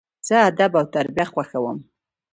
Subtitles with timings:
[0.27, 1.77] زه ادب او تربیه خوښوم.